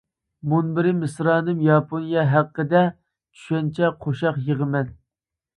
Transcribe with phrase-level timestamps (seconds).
[0.51, 4.95] -مۇنبىرى مىسرانىم ياپونىيە ھەققىدە چۈشەنچە قوشاق يىغىمەن.